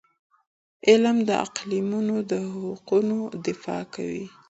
علم 0.89 1.17
د 1.27 1.29
اقلیتونو 1.45 2.15
د 2.31 2.33
حقونو 2.55 3.17
دفاع 3.47 3.83
کوي. 3.93 4.25